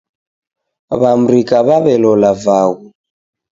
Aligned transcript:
W'amrika 0.99 1.57
w'aw'elola 1.67 2.31
vaghu 2.43 2.85